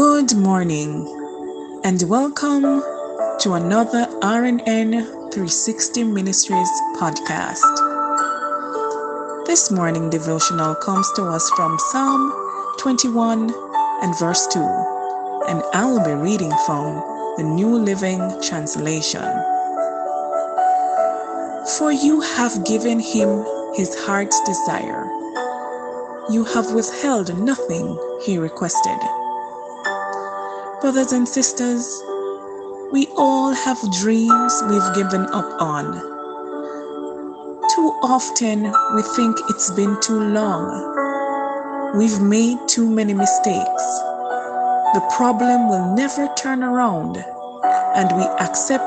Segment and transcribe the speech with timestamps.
[0.00, 1.04] Good morning
[1.84, 2.82] and welcome
[3.40, 4.90] to another RNN
[5.30, 7.60] 360 Ministries podcast.
[9.44, 12.32] This morning devotional comes to us from Psalm
[12.78, 13.52] 21
[14.00, 14.60] and verse 2,
[15.48, 16.94] and I'll be reading from
[17.36, 19.28] the New Living Translation.
[21.76, 25.04] For you have given him his heart's desire.
[26.30, 28.98] You have withheld nothing he requested.
[30.80, 32.02] Brothers and sisters,
[32.90, 35.92] we all have dreams we've given up on.
[37.74, 38.62] Too often
[38.94, 41.92] we think it's been too long.
[41.98, 43.84] We've made too many mistakes.
[44.94, 47.18] The problem will never turn around,
[47.94, 48.84] and we accept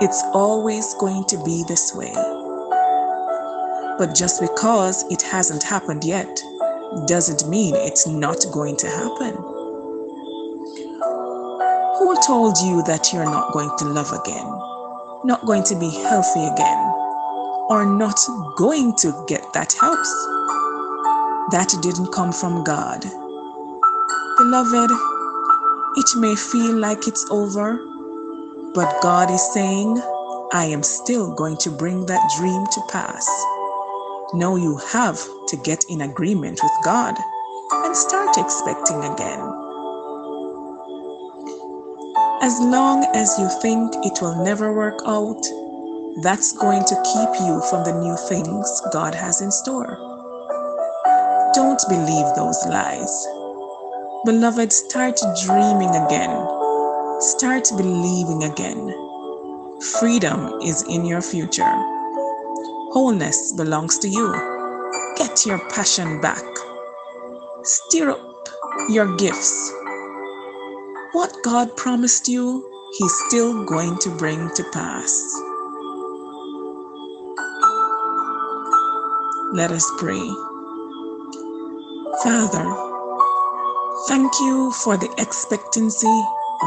[0.00, 2.14] it's always going to be this way.
[3.98, 6.40] But just because it hasn't happened yet
[7.06, 9.57] doesn't mean it's not going to happen.
[12.26, 14.46] Told you that you're not going to love again,
[15.24, 16.78] not going to be healthy again,
[17.70, 18.18] or not
[18.56, 20.12] going to get that house?
[21.52, 23.02] That didn't come from God.
[24.36, 24.90] Beloved,
[25.96, 27.78] it may feel like it's over,
[28.74, 29.98] but God is saying,
[30.52, 33.26] I am still going to bring that dream to pass.
[34.34, 37.16] Now you have to get in agreement with God
[37.72, 39.67] and start expecting again.
[42.40, 45.42] As long as you think it will never work out,
[46.22, 49.98] that's going to keep you from the new things God has in store.
[51.52, 53.26] Don't believe those lies.
[54.24, 56.30] Beloved, start dreaming again.
[57.20, 58.86] Start believing again.
[59.98, 61.74] Freedom is in your future.
[62.94, 64.32] Wholeness belongs to you.
[65.16, 66.44] Get your passion back.
[67.64, 68.48] Stir up
[68.90, 69.72] your gifts
[71.12, 72.64] what God promised you,
[72.98, 75.10] He's still going to bring to pass.
[79.52, 80.28] Let us pray.
[82.22, 82.64] Father,
[84.08, 86.22] thank you for the expectancy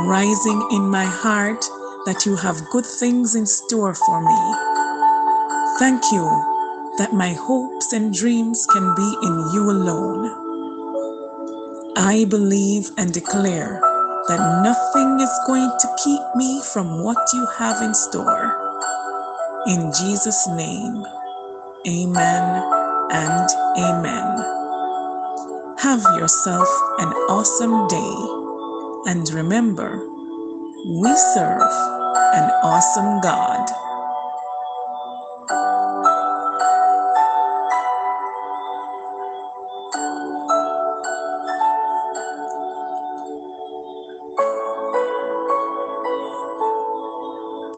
[0.05, 1.63] rising in my heart
[2.05, 4.55] that you have good things in store for me.
[5.79, 6.25] Thank you
[6.97, 10.37] that my hopes and dreams can be in you alone.
[11.97, 13.90] I believe and declare
[14.31, 18.55] that nothing is going to keep me from what you have in store.
[19.67, 21.03] In Jesus' name,
[21.85, 22.63] amen
[23.11, 24.31] and amen.
[25.79, 26.69] Have yourself
[26.99, 29.99] an awesome day and remember,
[30.87, 31.73] we serve
[32.33, 33.67] an awesome God.